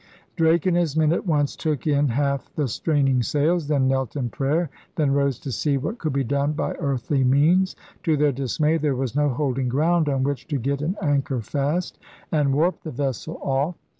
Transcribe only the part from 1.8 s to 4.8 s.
in half the strain ing sails; then knelt in prayer;